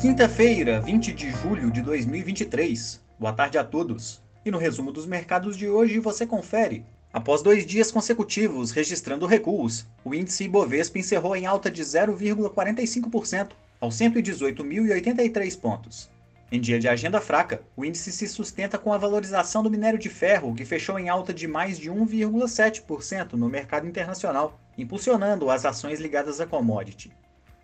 [0.00, 3.00] Quinta-feira, 20 de julho de 2023.
[3.18, 4.22] Boa tarde a todos.
[4.44, 6.86] E no resumo dos mercados de hoje você confere.
[7.12, 13.48] Após dois dias consecutivos registrando recuos, o índice Ibovespa encerrou em alta de 0,45%,
[13.80, 16.08] aos 118.083 pontos.
[16.52, 20.08] Em dia de agenda fraca, o índice se sustenta com a valorização do minério de
[20.08, 25.98] ferro, que fechou em alta de mais de 1,7% no mercado internacional, impulsionando as ações
[25.98, 27.10] ligadas à commodity.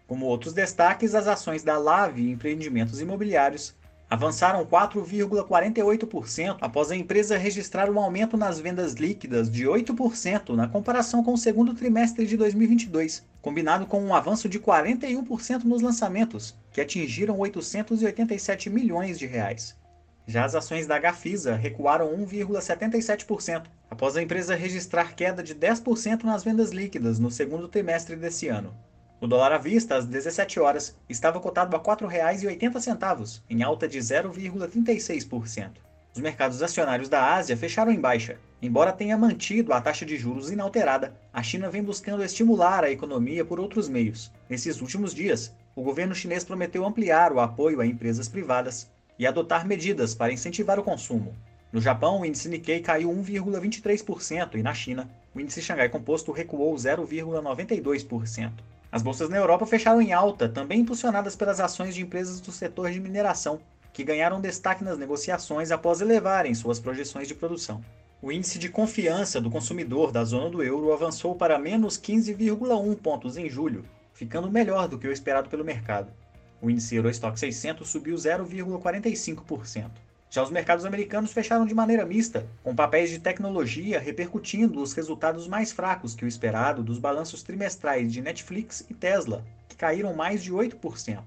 [0.06, 3.74] Como outros destaques, as ações da Lave Empreendimentos Imobiliários
[4.10, 11.24] avançaram 4,48% após a empresa registrar um aumento nas vendas líquidas de 8% na comparação
[11.24, 16.80] com o segundo trimestre de 2022, combinado com um avanço de 41% nos lançamentos, que
[16.80, 19.74] atingiram 887 milhões de reais.
[20.26, 26.44] Já as ações da Gafisa recuaram 1,77%, após a empresa registrar queda de 10% nas
[26.44, 28.74] vendas líquidas no segundo trimestre desse ano.
[29.24, 33.98] O dólar à vista, às 17 horas, estava cotado a R$ 4,80, em alta de
[33.98, 35.70] 0,36%.
[36.14, 38.36] Os mercados acionários da Ásia fecharam em baixa.
[38.60, 43.46] Embora tenha mantido a taxa de juros inalterada, a China vem buscando estimular a economia
[43.46, 44.30] por outros meios.
[44.46, 49.66] Nesses últimos dias, o governo chinês prometeu ampliar o apoio a empresas privadas e adotar
[49.66, 51.34] medidas para incentivar o consumo.
[51.72, 56.74] No Japão, o índice Nikkei caiu 1,23% e na China, o índice Xangai Composto recuou
[56.74, 58.52] 0,92%.
[58.94, 62.92] As bolsas na Europa fecharam em alta, também impulsionadas pelas ações de empresas do setor
[62.92, 63.58] de mineração,
[63.92, 67.84] que ganharam destaque nas negociações após elevarem suas projeções de produção.
[68.22, 73.36] O índice de confiança do consumidor da zona do euro avançou para menos 15,1 pontos
[73.36, 76.12] em julho, ficando melhor do que o esperado pelo mercado.
[76.62, 79.90] O índice Eurostock 600 subiu 0,45%.
[80.34, 85.46] Já os mercados americanos fecharam de maneira mista, com papéis de tecnologia repercutindo os resultados
[85.46, 90.42] mais fracos que o esperado dos balanços trimestrais de Netflix e Tesla, que caíram mais
[90.42, 91.22] de 8%.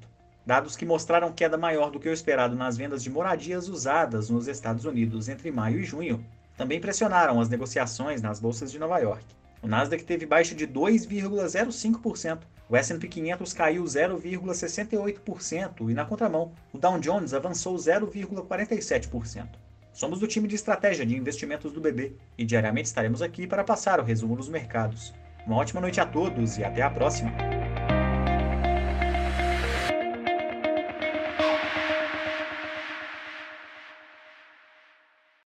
[0.46, 4.46] Dados que mostraram queda maior do que o esperado nas vendas de moradias usadas nos
[4.50, 6.22] Estados Unidos entre maio e junho,
[6.58, 9.24] também pressionaram as negociações nas bolsas de Nova York.
[9.62, 12.40] O Nasdaq teve baixa de 2,05%,
[12.70, 19.48] o S&P 500 caiu 0,68% e na contramão, o Dow Jones avançou 0,47%.
[19.94, 24.00] Somos do time de estratégia de investimentos do BB e diariamente estaremos aqui para passar
[24.00, 25.14] o resumo dos mercados.
[25.46, 27.57] Uma ótima noite a todos e até a próxima!